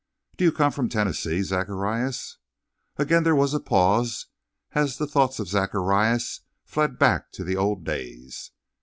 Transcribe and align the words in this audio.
"Do 0.35 0.45
you 0.45 0.51
come 0.51 0.71
from 0.71 0.89
Tennessee, 0.89 1.43
Zacharias?" 1.43 2.39
Again 2.97 3.21
there 3.23 3.35
was 3.35 3.53
a 3.53 3.59
pause 3.59 4.25
as 4.71 4.97
the 4.97 5.05
thoughts 5.05 5.37
of 5.37 5.47
Zacharias 5.47 6.41
fled 6.65 6.97
back 6.97 7.31
to 7.33 7.43
the 7.43 7.55
old 7.55 7.83
days. 7.83 8.49